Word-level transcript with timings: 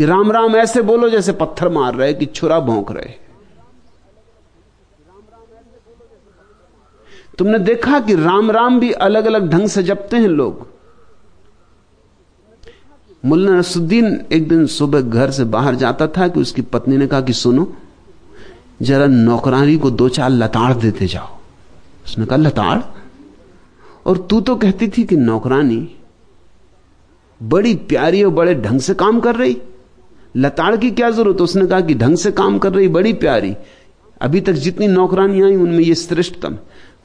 कि 0.00 0.06
राम 0.06 0.32
राम 0.32 0.56
ऐसे 0.56 0.82
बोलो 0.82 1.08
जैसे 1.08 1.32
पत्थर 1.32 1.68
मार 1.68 1.94
रहे 1.94 2.14
कि 2.14 2.26
छुरा 2.26 2.60
भोंक 2.60 2.92
रहे 2.92 3.12
तुमने 7.38 7.58
देखा 7.58 8.00
कि 8.00 8.14
राम 8.14 8.50
राम 8.50 8.80
भी 8.80 8.92
अलग 8.92 9.24
अलग 9.24 9.50
ढंग 9.50 9.68
से 9.68 9.82
जपते 9.82 10.16
हैं 10.16 10.28
लोग? 10.28 10.66
मुल्ला 13.24 13.52
नसुद्दीन 13.52 14.26
एक 14.32 14.48
दिन 14.48 14.66
सुबह 14.66 15.00
घर 15.00 15.30
से 15.30 15.44
बाहर 15.44 15.74
जाता 15.74 16.06
था 16.06 16.28
कि 16.28 16.40
उसकी 16.40 16.62
पत्नी 16.62 16.96
ने 16.96 17.06
कहा 17.06 17.20
कि 17.20 17.32
सुनो, 17.32 17.72
जरा 18.82 19.06
नौकरानी 19.06 19.76
को 19.76 19.90
दो 19.90 20.08
चार 20.08 20.30
लताड़ 20.30 20.74
देते 20.74 21.06
जाओ। 21.06 21.38
उसने 22.04 22.26
कहा, 22.26 22.36
लताड़? 22.36 22.80
और 24.06 24.18
तू 24.18 24.40
तो 24.40 24.56
कहती 24.56 24.88
थी 24.88 25.04
कि 25.04 25.16
नौकरानी 25.16 25.96
बड़ी 27.42 27.74
प्यारी 27.74 28.22
और 28.22 28.30
बड़े 28.30 28.54
ढंग 28.54 28.80
से 28.80 28.94
काम 28.94 29.20
कर 29.20 29.36
रही। 29.36 29.62
लताड़ 30.34 30.76
की 30.76 30.90
क्या 30.92 31.10
ज़रूरत? 31.10 31.40
उसने 31.40 31.66
कहा 31.66 31.80
कि 31.80 31.94
ढंग 31.94 32.16
से 32.16 32.30
काम 32.32 32.58
कर 32.58 32.72
रही, 32.72 32.88
बड़ी 32.88 33.12
प्यारी। 33.14 33.54
अभी 34.20 34.40
तक 34.40 34.52
जितनी 34.54 34.86
नौकरानी 34.88 35.42
आई, 35.42 35.56
उनमें 35.56 35.78
यह 35.80 35.94
श्रेष्ठतम। 35.96 36.58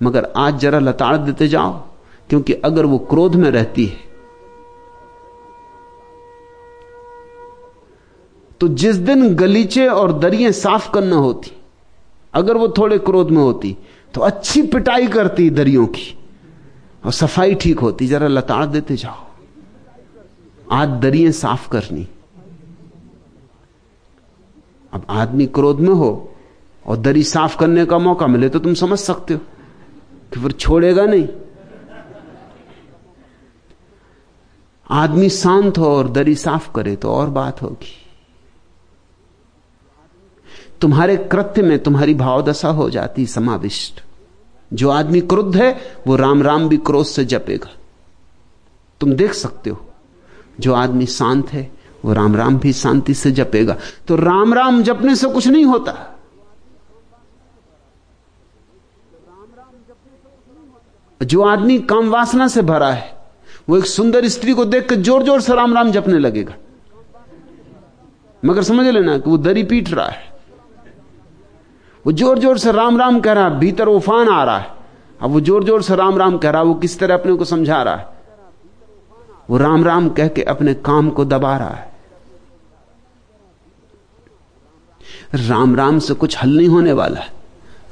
मगर 0.04 0.32
आज 0.38 0.60
जरा 0.60 0.80
लताड़ 0.80 1.16
देते 1.18 1.48
जाओ, 1.48 1.72
क्योंकि 2.30 2.54
अगर 2.66 2.86
वो 2.86 2.98
क्रोध 3.10 3.36
में 3.36 3.50
रहती 3.52 3.86
है 3.86 4.04
तो 8.62 8.68
जिस 8.70 8.96
दिन 8.98 9.34
गलीचे 9.36 9.88
और 9.88 10.12
दरियाँ 10.20 10.52
साफ़ 10.54 10.90
करना 10.92 11.16
होती, 11.18 11.52
अगर 12.34 12.58
वो 12.58 12.68
थोड़े 12.78 12.98
क्रोध 13.00 13.32
में 13.32 13.42
होती 13.42 13.76
तो 14.14 14.22
अच्छी 14.22 14.62
पिटाई 14.64 15.08
करती 15.08 15.50
दरियों 15.52 15.86
की, 15.88 16.14
और 17.06 17.12
सफ़ाई 17.12 17.56
ठीक 17.56 17.80
होती। 17.80 18.08
जरा 18.08 18.28
लताड़ 18.28 18.66
देते 18.66 18.96
जाओ। 18.96 19.24
आज 20.74 20.90
दरियाँ 21.02 21.32
साफ़ 21.34 21.70
करनी। 21.70 22.08
अब 24.96 25.06
आदमी 25.10 25.46
क्रोध 25.46 25.80
में 25.80 25.94
हो 25.94 26.36
और 26.86 26.98
दरी 26.98 27.24
साफ़ 27.24 27.58
करने 27.58 27.86
का 27.86 27.98
मौका 27.98 28.28
मिले 28.28 28.50
तो 28.50 28.60
तुम 28.60 28.74
समझ 28.74 29.00
सकते 29.00 29.34
हो 29.34 29.40
कि 30.34 30.40
फिर 30.40 30.52
छोड़ेगा 30.52 31.06
नहीं। 31.06 31.28
आदमी 34.90 35.30
शांत 35.30 35.78
हो 35.78 35.96
और 35.98 36.10
दरी 36.10 36.36
साफ़ 36.36 36.72
करे 36.72 36.96
तो 36.96 37.12
और 37.12 37.30
बात 37.30 37.62
होगी। 37.62 37.94
तुम्हारे 40.82 41.18
कृत्य 41.18 41.62
में 41.62 41.78
तुम्हारी 41.84 42.14
भावदशा 42.14 42.70
हो 42.70 42.90
जाती 42.90 43.26
समाविष्ट। 43.26 44.04
जो 44.74 44.90
आदमी 44.90 45.22
क्रुद्ध 45.22 45.56
है, 45.58 45.82
वो 46.08 46.16
राम 46.16 46.44
राम 46.44 46.70
भी 46.70 46.78
क्रोध 46.78 47.06
से 47.06 47.26
जपेगा। 47.26 47.72
तुम 49.02 49.14
देख 49.14 49.34
सकते 49.34 49.70
हो, 49.70 49.86
जो 50.60 50.74
आदमी 50.74 51.06
शांत 51.06 51.50
है 51.50 51.75
वो 52.06 52.14
राम 52.14 52.36
राम 52.36 52.58
भी 52.58 52.74
शांति 52.74 53.14
से 53.14 53.32
जपेगा। 53.32 53.76
तो 54.08 54.16
राम 54.16 54.54
राम 54.54 54.82
जपने 54.84 55.16
से 55.16 55.28
कुछ 55.28 55.48
नहीं 55.48 55.66
होता। 55.66 55.94
जो 61.22 61.42
आदमी 61.44 61.78
काम 61.82 62.10
वासना 62.10 62.48
से 62.48 62.62
भरा 62.62 62.92
है, 62.92 63.14
वो 63.70 63.78
एक 63.78 63.86
सुंदर 63.86 64.28
स्त्री 64.28 64.54
को 64.54 64.66
देखकर 64.66 64.96
ज़ोर 64.98 65.24
ज़ोर 65.24 65.42
से 65.42 65.56
राम 65.56 65.74
राम 65.74 65.92
जपने 65.92 66.20
लगेगा। 66.20 66.54
मगर 68.44 68.64
समझ 68.64 68.86
लेना 68.88 69.18
कि 69.18 69.30
वो 69.30 69.38
दरी 69.38 69.64
पीट 69.64 69.90
रहा 69.90 70.08
है। 70.08 70.34
वो 72.06 72.12
ज़ोर 72.12 72.40
ज़ोर 72.40 72.58
से 72.58 72.72
राम 72.72 72.98
राम 72.98 73.20
कह 73.20 73.34
रहा 73.34 73.44
है, 73.44 73.58
भीतर 73.60 73.88
उफान 73.88 74.30
आ 74.30 74.44
रहा 74.44 74.58
है। 74.58 74.74
अब 75.22 75.32
वो 75.32 75.42
ज़ोर 75.42 75.64
ज़ोर 75.64 75.82
से 75.82 75.96
राम 75.96 76.18
राम 76.18 76.38
कह 76.38 76.50
रहा 76.50 76.62
है, 76.62 76.68
वो 76.68 76.74
किस 76.76 77.00
तरह 77.00 77.14
अपने 77.14 77.34
को 77.34 77.46
समझा 77.46 77.82
रहा 77.84 77.96
है? 77.96 78.08
वो 79.50 79.58
राम 79.58 79.84
राम 79.84 80.10
कह 80.10 80.28
के 80.28 80.44
अपने 80.44 80.74
काम 80.76 81.10
को 81.10 81.26
दबा 81.26 81.58
रहा 81.58 81.70
है। 81.70 81.95
राम 85.34 85.76
राम 85.76 86.00
से 86.00 86.14
कुछ 86.14 86.38
हल 86.38 86.56
नहीं 86.58 86.68
होने 86.68 86.94
वाला 86.94 87.20
है। 87.20 87.34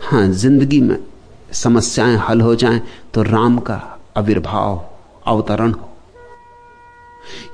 हाँ, 0.02 0.28
ज़िंदगी 0.28 0.82
में 0.82 0.98
समस्याएँ 1.54 2.16
हल 2.20 2.42
हो 2.42 2.54
जाएँ 2.56 2.82
तो 3.14 3.24
राम 3.24 3.58
का 3.60 3.82
आविर्भाव, 4.18 4.86
अवतरण 5.26 5.72
हो। 5.72 5.90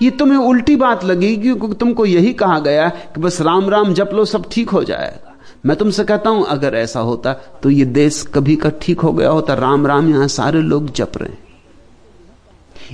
ये 0.02 0.10
तुम्हें 0.12 0.38
उल्टी 0.40 0.76
बात 0.76 1.04
लगी 1.04 1.36
क्योंकि 1.38 1.74
तुमको 1.76 2.06
यही 2.06 2.34
कहा 2.34 2.60
गया 2.60 2.88
कि 2.90 3.22
बस 3.22 3.42
राम 3.42 3.70
राम 3.70 3.94
जप 3.94 4.10
लो, 4.14 4.26
सब 4.26 4.50
ठीक 4.52 4.70
हो 4.70 4.84
जाएगा। 4.84 5.36
मैं 5.66 5.76
तुमसे 5.78 6.04
कहता 6.04 6.30
हूँ, 6.30 6.46
अगर 6.46 6.76
ऐसा 6.76 7.00
होता 7.00 7.34
तो 7.64 7.70
ये 7.70 7.86
देश 7.86 8.22
कभी 8.34 8.56
का 8.56 8.70
ठीक 8.82 9.00
हो 9.00 9.12
गया 9.14 9.30
होता। 9.30 9.54
राम 9.54 9.88
राम, 9.88 10.10
यहाँ 10.10 10.28
सारे 10.30 10.62
लोग 10.62 10.92
जप 10.92 11.18
रहे 11.18 11.30
हैं। 11.30 11.48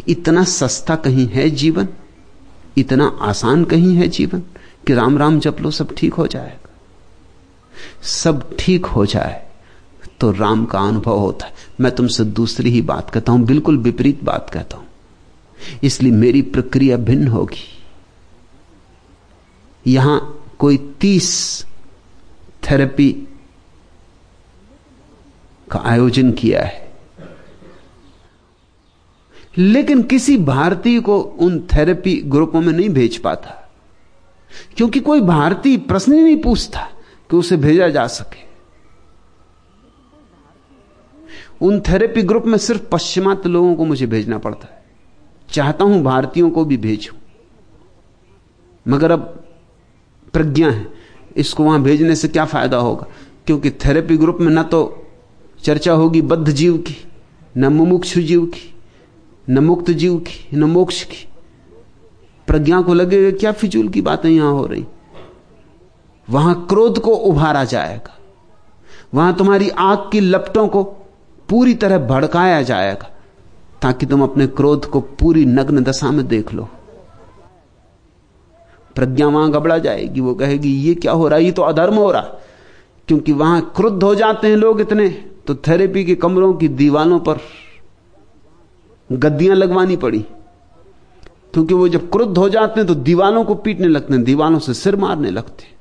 इतना 0.07 0.43
सस्ता 0.43 0.95
कहीं 0.95 1.27
है 1.27 1.49
जीवन? 1.51 1.87
इतना 2.77 3.05
आसान 3.21 3.63
कहीं 3.63 3.95
है 3.95 4.07
जीवन 4.07 4.43
कि 4.87 4.93
राम 4.93 5.17
राम 5.17 5.39
जप 5.39 5.61
लो, 5.61 5.71
सब 5.71 5.95
ठीक 5.97 6.13
हो 6.13 6.27
जाएगा। 6.27 6.64
सब 8.03 8.55
ठीक 8.59 8.85
हो 8.85 9.05
जाए 9.05 9.41
तो 10.21 10.31
राम 10.31 10.65
का 10.65 10.79
अनुभव 10.79 11.17
होता 11.17 11.45
है। 11.45 11.53
मैं 11.81 11.91
तुमसे 11.95 12.23
दूसरी 12.25 12.69
ही 12.69 12.81
बात 12.83 13.09
कहता 13.09 13.31
हूँ, 13.31 13.45
बिल्कुल 13.45 13.77
विपरीत 13.79 14.23
बात 14.23 14.49
कहता 14.49 14.77
हूँ। 14.77 14.85
इसलिए 15.83 16.11
मेरी 16.13 16.41
प्रक्रिया 16.43 16.97
भिन्न 16.99 17.27
होगी। 17.27 17.67
यहाँ 19.85 20.19
कोई 20.59 20.77
तीस 21.01 21.65
थेरेपी 22.63 23.11
का 25.67 25.81
आयोजन 25.85 26.31
किया 26.31 26.63
है। 26.63 26.83
लेकिन 29.57 30.01
किसी 30.03 30.37
भारतीय 30.37 30.99
को 30.99 31.19
उन 31.19 31.59
थेरेपी 31.67 32.15
ग्रुपों 32.25 32.61
में 32.61 32.73
नहीं 32.73 32.89
भेज 32.89 33.17
पाता, 33.17 33.49
क्योंकि 34.77 34.99
कोई 34.99 35.21
भारतीय 35.23 35.77
प्रश्न 35.79 36.13
ही 36.13 36.23
नहीं 36.23 36.41
पूछता। 36.41 36.87
कि 37.29 37.37
उसे 37.37 37.57
भेजा 37.57 37.89
जा 37.89 38.07
सके। 38.07 38.45
उन 41.61 41.79
थेरेपी 41.79 42.21
ग्रुप 42.21 42.45
में 42.45 42.57
सिर्फ़ 42.57 42.81
पश्चिमात्य 42.91 43.49
लोगों 43.49 43.75
को 43.75 43.85
मुझे 43.85 44.07
भेजना 44.07 44.37
पड़ता 44.37 44.67
है। 44.73 44.85
चाहता 45.49 45.85
हूँ 45.85 46.03
भारतीयों 46.03 46.49
को 46.49 46.65
भी 46.65 46.77
भेजूं। 46.77 47.17
मगर 48.87 49.11
अब 49.11 49.43
प्रज्ञा 50.33 50.69
है, 50.69 50.87
इसको 51.37 51.63
वहाँ 51.63 51.81
भेजने 51.81 52.15
से 52.15 52.27
क्या 52.27 52.45
फ़ायदा 52.45 52.77
होगा? 52.77 53.07
क्योंकि 53.45 53.71
थेरेपी 53.71 54.17
ग्रुप 54.17 54.37
में 54.41 54.53
न 54.53 54.63
तो 54.63 55.07
चर्चा 55.63 55.93
होगी 55.93 56.21
बद्ध 56.21 56.51
जीव 56.51 56.77
की, 56.77 56.95
न 57.57 57.65
मुमुक्षु 57.65 58.21
जीव 58.21 58.45
की, 58.45 58.73
न 59.49 59.59
मुक्त 59.59 59.91
जीव 59.91 60.17
की, 60.17 60.57
न 60.57 60.63
मोक्ष 60.63 61.03
की। 61.03 61.27
प्रज्ञा 62.47 62.81
को 62.81 62.93
लगेगा, 62.93 63.37
क्या 63.37 63.51
फिजूल 63.51 63.89
की 63.89 64.01
बातें 64.01 64.29
यहाँ 64.29 64.51
हो 64.51 64.65
रही? 64.65 64.85
वहाँ 66.29 66.65
क्रोध 66.69 66.99
को 66.99 67.11
उभारा 67.11 67.63
जाएगा। 67.63 68.17
वहाँ 69.13 69.35
तुम्हारी 69.35 69.69
आग 69.69 70.09
की 70.11 70.19
लपटों 70.19 70.67
को 70.67 70.83
पूरी 71.49 71.73
तरह 71.73 71.97
भड़काया 71.97 72.61
जाएगा, 72.61 73.09
ताकि 73.81 74.05
तुम 74.05 74.23
अपने 74.23 74.47
क्रोध 74.47 74.85
को 74.85 74.99
पूरी 74.99 75.45
नग्न 75.45 75.83
दशा 75.83 76.11
में 76.11 76.27
देख 76.27 76.53
लो। 76.53 76.67
प्रज्ञा 78.95 79.27
वहाँ 79.27 79.51
गबड़ा 79.51 79.77
जाएगी, 79.77 80.21
वो 80.21 80.33
कहेगी, 80.33 80.69
ये 80.69 80.95
क्या 80.95 81.11
हो 81.11 81.27
रहा 81.27 81.39
है? 81.39 81.45
ये 81.45 81.51
तो 81.51 81.61
अधर्म 81.61 81.95
हो 81.95 82.11
रहा। 82.11 82.21
क्योंकि 83.07 83.31
वहाँ 83.31 83.73
क्रुद्ध 83.75 84.03
हो 84.03 84.15
जाते 84.15 84.47
हैं 84.47 84.55
लोग 84.55 84.81
इतने 84.81 85.09
तो 85.47 85.55
थेरेपी 85.55 86.03
के 86.05 86.15
कमरों 86.15 86.53
की 86.53 86.67
दीवालों 86.67 87.19
पर 87.19 87.39
गद्दियाँ 89.11 89.55
लगवानी 89.55 89.95
पड़ी। 89.97 90.25
क्योंकि 91.53 91.73
वो 91.73 91.87
जब 91.87 92.09
क्रुद्ध 92.11 92.37
हो 92.37 92.49
जाते 92.49 92.79
हैं 92.79 92.87
तो 92.87 92.95
दीवालों 92.95 93.43
को 93.45 93.55
पीटने 93.55 93.87
लगते 93.87 94.13
हैं, 94.13 94.23
दीवालों 94.23 94.59
से 94.59 94.73
सिर 94.73 94.95
मारने 94.95 95.31
लगते 95.31 95.74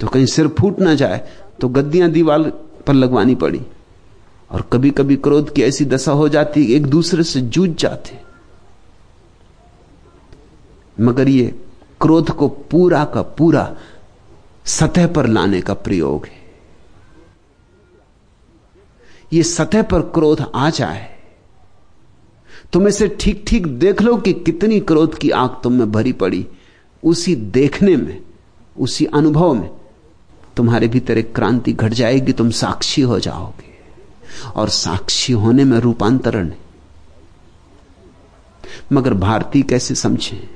तो 0.00 0.06
कहीं 0.06 0.26
सिर 0.26 0.48
फूट 0.58 0.80
ना 0.80 0.94
जाए 0.94 1.26
तो 1.60 1.68
गद्दियाँ 1.68 2.08
दीवार 2.10 2.42
पर 2.86 2.94
लगवानी 2.94 3.34
पड़ी। 3.34 3.60
और 4.50 4.62
कभी 4.72 4.90
कभी 4.90 5.16
क्रोध 5.18 5.52
की 5.54 5.62
ऐसी 5.62 5.84
दशा 5.84 6.12
हो 6.12 6.28
जाती 6.28 6.64
एक 6.74 6.86
दूसरे 6.86 7.22
से 7.22 7.40
जूझ 7.42 7.70
जाते। 7.72 8.18
मगर 10.96 11.28
ये 11.28 11.54
क्रोध 12.00 12.30
को 12.30 12.48
पूरा 12.70 13.04
का 13.04 13.22
पूरा 13.22 13.74
सतह 14.66 15.06
पर 15.06 15.26
लाने 15.26 15.60
का 15.60 15.74
प्रयोग 15.74 16.26
है। 16.26 16.36
ये 19.32 19.42
सतह 19.42 19.82
पर 19.82 20.02
क्रोध 20.14 20.40
आ 20.54 20.68
जाए, 20.70 21.08
तुम 22.72 22.88
इसे 22.88 23.08
ठीक 23.20 23.44
ठीक 23.48 23.66
देख 23.78 24.02
लो 24.02 24.16
कि 24.16 24.32
कितनी 24.34 24.80
क्रोध 24.82 25.18
की 25.18 25.30
आग 25.30 25.60
तुम 25.62 25.72
में 25.72 25.90
भरी 25.92 26.12
पड़ी। 26.14 26.46
उसी 27.02 27.34
देखने 27.36 27.96
में, 27.96 28.20
उसी 28.76 29.04
अनुभव 29.06 29.52
में 29.54 29.70
तुम्हारे 30.58 30.88
भीतर 30.88 31.18
एक 31.18 31.34
क्रांति 31.34 31.72
घट 31.72 31.92
जाएगी, 31.92 32.32
तुम 32.32 32.50
साक्षी 32.50 33.02
हो 33.02 33.20
जाओगे। 33.20 33.68
और 34.56 34.68
साक्षी 34.68 35.32
होने 35.32 35.64
में 35.64 35.78
रूपांतरण 35.78 36.48
है। 36.48 36.58
मगर 38.92 39.14
भारतीय 39.14 39.62
कैसे 39.62 39.94
समझे? 39.94 40.50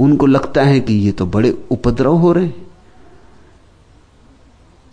उनको 0.00 0.26
लगता 0.26 0.62
है 0.62 0.80
कि 0.80 0.94
ये 0.94 1.12
तो 1.12 1.26
बड़े 1.26 1.66
उपद्रव 1.70 2.14
हो 2.14 2.32
रहे 2.32 2.52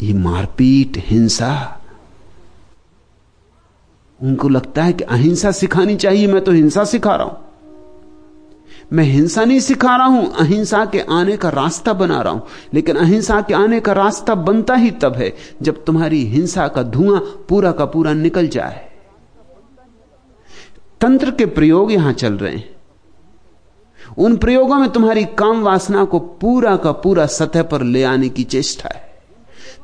ये 0.02 0.14
मारपीट, 0.14 0.94
हिंसा। 0.98 1.82
उनको 4.24 4.50
लगता 4.50 4.84
है 4.84 4.94
कि 4.94 5.04
अहिंसा 5.04 5.52
सिखानी 5.52 5.96
चाहिए, 5.96 6.28
मैं 6.28 6.44
तो 6.44 6.52
हिंसा 6.52 6.86
सिखा 6.86 7.16
रहा 7.16 7.28
हूँ। 7.28 7.45
मैं 8.94 9.04
हिंसा 9.04 9.44
नहीं 9.46 9.60
सिखा 9.60 9.96
रहा 9.96 10.06
हूँ, 10.06 10.32
अहिंसा 10.34 10.86
के 10.86 11.00
आने 11.02 11.38
का 11.38 11.50
रास्ता 11.50 11.94
बना 11.94 12.22
रहा 12.22 12.34
हूँ। 12.34 12.48
लेकिन 12.74 12.96
अहिंसा 12.96 13.40
के 13.42 13.54
आने 13.54 13.80
का 13.80 13.94
रास्ता 13.94 14.36
बनता 14.36 14.76
ही 14.76 14.92
तब 14.94 15.16
है, 15.16 15.34
जब 15.62 15.84
तुम्हारी 15.86 16.24
हिंसा 16.26 16.68
का 16.68 16.84
धुआँ 16.84 17.20
पूरा 17.50 17.72
का 17.72 17.86
पूरा 17.86 18.14
निकल 18.14 18.48
जाए। 18.48 18.86
तंत्र 21.02 21.32
के 21.32 21.46
प्रयोग 21.48 21.92
यहाँ 21.92 22.14
चल 22.14 22.34
रहे 22.34 22.56
हैं। 22.56 22.74
उन 24.18 24.36
प्रयोगों 24.38 24.76
में 24.76 24.90
तुम्हारी 24.90 25.24
काम 25.38 25.62
वासना 25.64 26.04
को 26.06 26.20
पूरा 26.20 26.76
का 26.78 26.92
पूरा 26.94 27.26
सतह 27.26 27.64
पर 27.64 27.82
ले 27.84 28.04
आने 28.04 28.30
की 28.30 28.44
चेष्टा 28.46 28.90
है, 28.94 29.04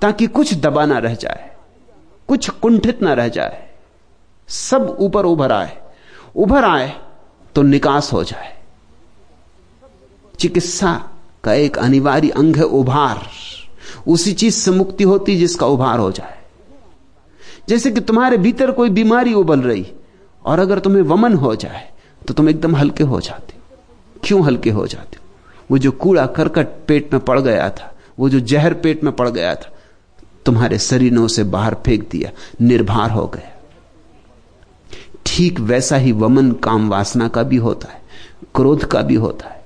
ताकि 0.01 0.27
कुछ 0.27 0.53
दबा 0.56 0.86
ना 0.86 0.98
रह 1.00 1.15
जाए, 1.15 1.50
कुछ 2.30 2.50
कुंठित 2.51 3.01
ना 3.01 3.13
रह 3.13 3.27
जाए। 3.30 3.68
सब 4.50 4.95
ऊपर 5.00 5.25
उभर 5.25 5.51
आए 5.51 5.77
उभर 6.36 6.65
आए 6.65 6.94
तो 7.56 7.62
निकास 7.63 8.12
हो 8.13 8.24
जाए। 8.24 8.61
चिकित्सा 10.41 10.93
का 11.43 11.53
एक 11.53 11.77
अनिवार्य 11.77 12.29
अंग 12.29 12.55
है 12.55 12.63
उभार। 12.63 13.27
उसी 14.07 14.33
चीज़ 14.33 14.55
से 14.55 14.71
मुक्ति 14.71 15.03
होती 15.03 15.35
जिसका 15.38 15.65
उभार 15.67 15.99
हो 15.99 16.11
जाए। 16.11 16.38
जैसे 17.69 17.91
कि 17.91 18.01
तुम्हारे 18.01 18.38
भीतर 18.38 18.71
कोई 18.71 18.89
बीमारी 18.89 19.33
उबल 19.33 19.61
रही 19.61 19.85
और 20.45 20.59
अगर 20.59 20.79
तुम्हें 20.79 21.03
वमन 21.03 21.33
हो 21.33 21.55
जाए 21.55 21.89
तो 22.27 22.33
तुम 22.33 22.49
एकदम 22.49 22.75
हल्के 22.75 23.03
हो 23.03 23.19
जाते 23.21 23.53
क्यों 24.23 24.43
हल्के 24.45 24.69
हो 24.69 24.88
जाते 24.88 25.17
हो? 25.17 25.25
वो 25.71 25.77
जो 25.77 25.91
कूड़ा 25.91 26.25
करकट 26.27 26.67
पेट 26.88 27.13
में 27.13 27.23
पड़ 27.25 27.39
गया 27.39 27.69
था, 27.69 27.93
वो 28.19 28.29
जो 28.29 28.39
जहर 28.39 28.73
पेट 28.73 29.03
में 29.03 29.13
पड़ 29.13 29.29
गया 29.29 29.55
था, 29.55 29.71
तुम्हारे 30.45 30.77
शरीर 30.79 31.11
ने 31.11 31.21
उसे 31.21 31.43
बाहर 31.43 31.75
फेंक 31.85 32.09
दिया, 32.09 32.31
निर्भर 32.61 33.11
हो 33.11 33.25
गया। 33.27 33.51
ठीक 35.25 35.59
वैसा 35.59 35.95
ही 35.95 36.11
वमन, 36.11 36.51
काम 36.51 36.89
वासना 36.89 37.27
का 37.27 37.43
भी 37.43 37.57
होता 37.57 37.91
है, 37.91 38.01
क्रोध 38.55 38.85
का 38.85 39.01
भी 39.01 39.15
होता 39.15 39.49
है। 39.49 39.61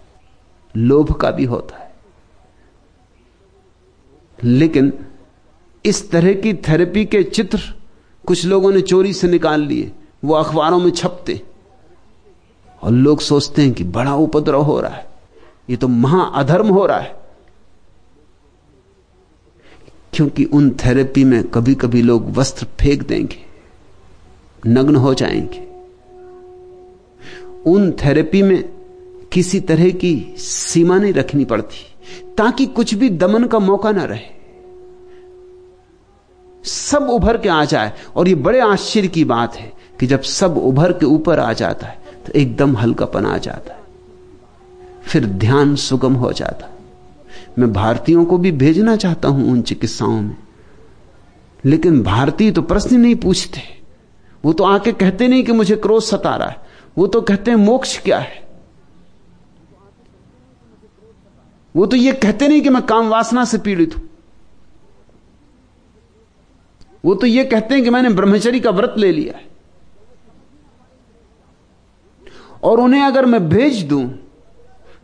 लोभ 0.77 1.11
का 1.11 1.31
भी 1.31 1.45
होता 1.45 1.77
है। 1.77 1.95
लेकिन 4.43 4.93
इस 5.85 6.11
तरह 6.11 6.33
की 6.33 6.53
थेरेपी 6.53 7.05
के 7.05 7.23
चित्र 7.23 7.59
कुछ 8.27 8.45
लोगों 8.45 8.71
ने 8.71 8.81
चोरी 8.81 9.13
से 9.13 9.27
निकाल 9.27 9.61
लिए, 9.61 9.91
वो 10.23 10.33
अखबारों 10.33 10.79
में 10.79 10.91
छपते। 10.91 11.41
और 12.81 12.91
लोग 12.91 13.19
सोचते 13.19 13.61
हैं 13.61 13.73
कि 13.73 13.83
बड़ा 13.83 14.15
उपद्रव 14.15 14.61
हो 14.61 14.81
रहा 14.81 14.95
है। 14.95 15.07
ये 15.69 15.77
तो 15.77 15.87
महाअधर्म 15.87 16.67
हो 16.67 16.85
रहा 16.85 16.99
है। 16.99 17.15
क्योंकि 20.13 20.43
उन 20.43 20.69
थेरेपी 20.69 21.23
में 21.23 21.43
कभी 21.43 21.75
कभी 21.75 22.01
लोग 22.01 22.31
वस्त्र 22.31 22.65
फेंक 22.65 23.07
देंगे, 23.07 23.45
नग्न 24.67 24.95
हो 24.95 25.13
जाएँगे। 25.13 25.65
उन 27.71 27.91
थेरेपी 27.91 28.41
में 28.41 28.74
किसी 29.35 29.59
तरह 29.61 29.89
की 29.93 30.35
सीमा 30.39 30.97
नहीं 30.97 31.13
रखनी 31.13 31.45
पड़ती, 31.45 31.77
ताकि 32.37 32.65
कुछ 32.67 32.93
भी 32.93 33.09
दमन 33.11 33.43
का 33.43 33.59
मौका 33.59 33.91
ना 33.91 34.03
रहे। 34.03 34.33
सब 36.63 37.09
उभर 37.09 37.37
के 37.37 37.49
आ 37.49 37.63
जाए, 37.65 37.91
और 38.15 38.27
ये 38.27 38.35
बड़े 38.35 38.59
आश्चर्य 38.59 39.07
की 39.07 39.23
बात 39.25 39.55
है 39.55 39.71
कि 39.99 40.07
जब 40.07 40.21
सब 40.21 40.57
उभर 40.57 40.91
के 40.93 41.05
ऊपर 41.05 41.39
आ 41.39 41.51
जाता 41.53 41.87
है 41.87 42.03
तो 42.25 42.31
एकदम 42.33 42.77
हल्कापन 42.77 43.25
आ 43.25 43.37
जाता 43.39 43.73
है। 43.73 43.83
फिर 45.03 45.25
ध्यान 45.25 45.75
सुगम 45.77 46.13
हो 46.13 46.31
जाता 46.33 46.65
है। 46.65 46.73
मैं 47.59 47.71
भारतीयों 47.73 48.25
को 48.25 48.37
भी 48.37 48.51
भेजना 48.53 48.95
चाहता 48.95 49.27
हूँ 49.27 49.51
उन 49.51 49.61
चिकित्साओं 49.61 50.21
में, 50.21 50.35
लेकिन 51.63 52.01
भारतीय 52.03 52.51
तो 52.51 52.61
प्रश्न 52.63 52.99
नहीं 52.99 53.15
पूछते। 53.17 53.61
वो 54.43 54.53
तो 54.53 54.63
आके 54.63 54.91
कहते 54.93 55.27
नहीं 55.27 55.43
कि 55.43 55.51
मुझे 55.51 55.75
क्रोध 55.75 56.03
सता 56.03 56.35
रहा 56.35 56.47
है, 56.47 56.57
वो 56.97 57.07
तो 57.07 57.21
कहते 57.21 57.51
हैं, 57.51 57.57
मोक्ष 57.57 57.97
क्या 57.99 58.17
है? 58.17 58.43
वो 61.75 61.85
तो 61.85 61.97
ये 61.97 62.11
कहते 62.13 62.47
नहीं 62.47 62.61
कि 62.61 62.69
मैं 62.69 62.81
काम 62.85 63.09
वासना 63.09 63.45
से 63.45 63.57
पीड़ित 63.57 63.95
हूँ। 63.97 64.07
वो 67.05 67.15
तो 67.15 67.27
ये 67.27 67.43
कहते 67.43 67.75
हैं 67.75 67.83
कि 67.83 67.89
मैंने 67.89 68.09
ब्रह्मचरी 68.09 68.59
का 68.59 68.71
व्रत 68.71 68.93
ले 68.97 69.11
लिया 69.11 69.37
है। 69.37 69.47
और 72.63 72.79
उन्हें 72.79 73.01
अगर 73.01 73.25
मैं 73.25 73.47
भेज 73.49 73.83
दूँ 73.83 74.05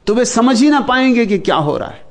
तो 0.07 0.13
वे 0.15 0.25
समझ 0.25 0.59
ही 0.61 0.69
ना 0.69 0.79
पाएँगे 0.81 1.25
कि 1.25 1.37
क्या 1.39 1.55
हो 1.57 1.77
रहा 1.77 1.89
है। 1.89 2.09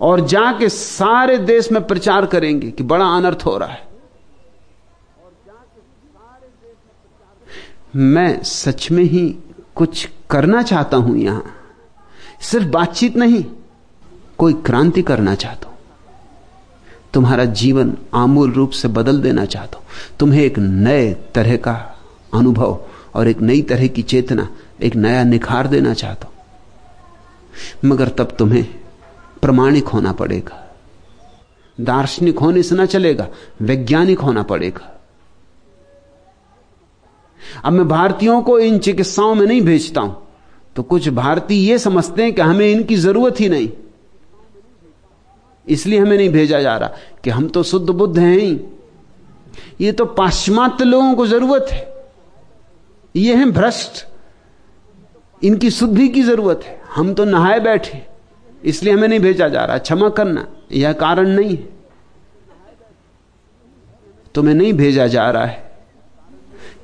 और 0.00 0.20
जाके 0.20 0.68
सारे 0.68 1.36
देश 1.38 1.70
में 1.72 1.82
प्रचार 1.86 2.26
करेंगे 2.26 2.70
कि 2.70 2.82
बड़ा 2.84 3.06
अनर्थ 3.06 3.42
हो 3.46 3.56
रहा 3.58 3.68
है। 3.68 3.84
मैं 7.96 8.42
सच 8.42 8.90
में 8.90 9.02
ही 9.04 9.28
कुछ 9.74 10.08
करना 10.30 10.62
चाहता 10.62 10.96
हूँ 10.96 11.16
यहाँ। 11.18 11.52
सिर्फ़ 12.40 12.66
बातचीत 12.66 13.16
नहीं, 13.16 13.44
कोई 14.38 14.52
क्रांति 14.52 15.02
करना 15.02 15.34
चाहता 15.34 15.68
हूँ। 15.68 15.76
तुम्हारा 17.14 17.44
जीवन 17.44 17.96
आमूल 18.14 18.52
रूप 18.52 18.70
से 18.70 18.88
बदल 18.88 19.20
देना 19.20 19.44
चाहता 19.44 19.78
हूँ। 19.78 19.86
तुम्हें 20.20 20.42
एक 20.42 20.58
नए 20.58 21.14
तरह 21.14 21.56
का 21.56 21.98
अनुभव 22.34 22.84
और 23.14 23.28
एक 23.28 23.40
नई 23.40 23.62
तरह 23.62 23.86
की 23.86 24.02
चेतना, 24.02 24.48
एक 24.82 24.96
नया 24.96 25.24
निखार 25.24 25.66
देना 25.66 25.94
चाहता 25.94 26.26
हूँ। 26.26 26.34
मगर 27.84 28.08
तब 28.08 28.36
तुम्हें 28.38 28.64
प्रमाणिक 29.42 29.88
होना 29.88 30.12
पड़ेगा। 30.12 30.62
दार्शनिक 31.80 32.38
होने 32.38 32.62
से 32.62 32.74
ना 32.74 32.86
चलेगा, 32.86 33.28
वैज्ञानिक 33.62 34.20
होना 34.20 34.42
पड़ेगा। 34.42 35.00
अब 37.64 37.72
मैं 37.72 37.88
भारतीयों 37.88 38.42
को 38.42 38.58
इन 38.58 38.78
चिकित्साओं 38.78 39.34
में 39.34 39.46
नहीं 39.46 39.62
भेजता 39.62 40.00
हूँ। 40.00 40.25
तो 40.76 40.82
कुछ 40.82 41.08
भारतीय 41.08 41.70
ये 41.70 41.78
समझते 41.78 42.22
हैं 42.22 42.32
कि 42.32 42.42
हमें 42.42 42.66
इनकी 42.66 42.96
ज़रूरत 42.96 43.40
ही 43.40 43.48
नहीं। 43.48 43.68
इसलिए 45.68 45.98
हमें 45.98 46.16
नहीं 46.16 46.28
भेजा 46.28 46.60
जा 46.60 46.76
रहा 46.76 46.90
कि 47.24 47.30
हम 47.30 47.48
तो 47.48 47.62
शुद्ध 47.62 47.90
बुद्ध 47.90 48.18
हैं 48.18 48.38
ही। 48.38 48.60
ये 49.80 49.92
तो 49.92 50.04
पाश्चात्य 50.04 50.84
लोगों 50.84 51.14
को 51.14 51.26
ज़रूरत 51.26 51.66
है। 51.72 52.10
ये 53.16 53.34
हैं 53.34 53.52
भ्रष्ट। 53.52 54.06
इनकी 55.44 55.70
शुद्धि 55.70 56.08
की 56.08 56.22
ज़रूरत 56.22 56.60
है। 56.64 56.80
हम 56.94 57.14
तो 57.14 57.24
नहाए 57.24 57.60
बैठे। 57.60 58.06
इसलिए 58.64 58.92
हमें 58.92 59.08
नहीं 59.08 59.20
भेजा 59.20 59.48
जा 59.48 59.64
रहा। 59.64 59.78
क्षमा 59.78 60.08
करना, 60.08 60.46
यह 60.72 60.92
कारण 60.92 61.28
नहीं 61.28 61.56
है। 61.56 61.68
तुम्हें 64.34 64.54
नहीं 64.54 64.72
भेजा 64.72 65.06
जा 65.06 65.30
रहा 65.30 65.44
है। 65.44 65.65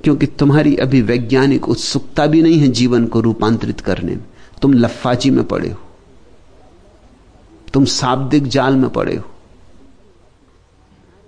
क्योंकि 0.04 0.26
तुम्हारी 0.26 0.76
अभी 0.76 1.02
वैज्ञानिक 1.02 1.68
उत्सुकता 1.68 2.26
भी 2.26 2.42
नहीं 2.42 2.58
है 2.58 2.68
जीवन 2.68 3.06
को 3.06 3.20
रूपांतरित 3.20 3.80
करने 3.80 4.16
में। 4.16 4.24
तुम 4.62 4.74
लफाची 4.74 5.30
में 5.30 5.44
पड़े 5.44 5.68
हो। 5.68 5.78
तुम 7.74 7.84
शाब्दिक 7.84 8.46
जाल 8.46 8.76
में 8.76 8.90
पड़े 8.90 9.16
हो। 9.16 9.24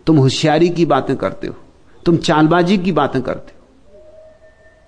तुम 0.07 0.17
होशियारी 0.17 0.69
की 0.69 0.87
बातें 0.87 1.17
करते 1.17 1.47
हो। 1.47 1.55
तुम 2.07 2.17
चालबाजी 2.17 2.79
की 2.79 2.93
बातें 2.93 3.23
करते 3.23 3.53
हो। 3.53 3.67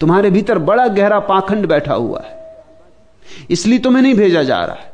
तुम्हारे 0.00 0.30
भीतर 0.30 0.58
बड़ा 0.58 0.88
गहरा 0.88 1.20
पाखंड 1.20 1.66
बैठा 1.66 1.94
हुआ 1.94 2.22
है। 2.26 2.64
इसलिए 3.50 3.78
तुम्हें 3.78 4.02
नहीं 4.02 4.14
भेजा 4.14 4.42
जा 4.42 4.64
रहा 4.64 4.76
है। 4.76 4.92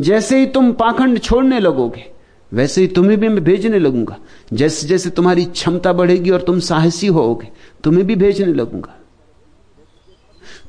जैसे 0.00 0.38
ही 0.38 0.46
तुम 0.46 0.72
पाखंड 0.72 1.18
छोड़ने 1.18 1.60
लगोगे 1.60 2.19
वैसे 2.52 2.80
ही 2.80 2.86
तुम्हें 2.86 3.18
भी 3.20 3.28
मैं 3.28 3.42
भेजने 3.44 3.78
लगूँगा। 3.78 4.16
जैसे 4.52 4.86
जैसे 4.86 5.10
तुम्हारी 5.10 5.44
क्षमता 5.44 5.92
बढ़ेगी 5.92 6.30
और 6.30 6.42
तुम 6.42 6.58
साहसी 6.60 7.06
होोगे 7.06 7.48
तुम्हें 7.84 8.06
भी 8.06 8.14
भेजने 8.16 8.52
लगूँगा। 8.52 8.96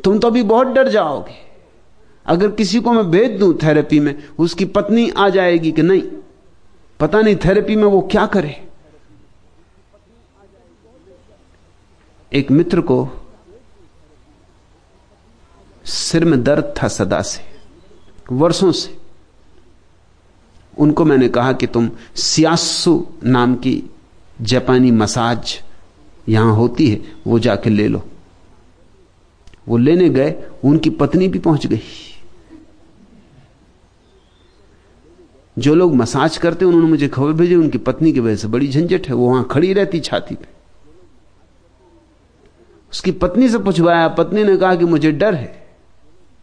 तुम 0.04 0.20
तो 0.20 0.28
अभी 0.28 0.44
बहुत 0.44 0.68
डर 0.68 0.88
जाओगे। 0.88 1.36
अगर 2.26 2.52
किसी 2.52 2.80
को 2.80 2.92
मैं 2.94 3.10
भेज 3.12 3.40
दूँ 3.40 3.54
थेरेपी 3.64 4.00
में, 4.00 4.16
उसकी 4.40 4.66
पत्नी 4.66 5.10
आ 5.10 5.30
जाएगी 5.30 5.72
कि 5.72 5.82
नहीं? 5.82 6.02
पता 7.00 7.22
नहीं 7.22 7.36
थेरेपी 7.36 7.76
में 7.76 7.84
वो 7.84 8.02
क्या 8.02 8.26
करे। 8.26 8.62
एक 12.32 12.52
मित्र 12.52 12.82
को 12.82 13.08
सिर 15.86 16.26
में 16.26 16.44
दर्द 16.44 16.74
था 16.78 16.88
सदा 16.88 17.22
से, 17.22 17.44
वर्षों 18.32 18.72
से। 18.72 19.01
उनको 20.78 21.06
मैंने 21.06 21.30
कहा 21.30 21.54
कि 21.54 21.68
तुम 21.68 21.92
सियासु 22.16 23.08
नाम 23.24 23.56
की 23.56 23.84
जापानी 24.42 24.92
मसाज 24.92 25.62
यहाँ 26.30 26.56
होती 26.56 26.90
है, 26.90 27.02
वो 27.28 27.40
जाके 27.40 27.70
ले 27.70 27.88
लो। 27.88 28.04
वो 29.68 29.78
लेने 29.78 30.10
गए, 30.10 30.36
उनकी 30.64 30.90
पत्नी 30.90 31.28
भी 31.28 31.40
पहुँच 31.40 31.68
गई। 31.68 31.82
जो 35.60 35.76
लोग 35.76 35.96
मसाज 35.96 36.38
करते 36.38 36.66
उन्होंने 36.66 36.88
मुझे 36.88 37.08
खबर 37.08 37.34
भेजी, 37.34 37.56
उनकी 37.56 37.78
पत्नी 37.78 38.14
की 38.14 38.20
वजह 38.20 38.36
से 38.36 38.48
बड़ी 38.48 38.68
झंझट 38.68 39.08
है, 39.08 39.14
वो 39.14 39.30
वहाँ 39.30 39.48
खड़ी 39.52 39.74
रहती 39.74 40.00
छाती 40.00 40.36
पे। 40.36 40.48
उसकी 42.94 43.12
पत्नी 43.12 43.50
से 43.50 43.58
पूछवाया, 43.58 44.08
पत्नी 44.08 44.44
ने 44.44 44.58
कहा 44.58 44.76
कि 44.76 44.86
मुझे 44.86 45.12
डर 45.12 45.34
है। 45.36 45.61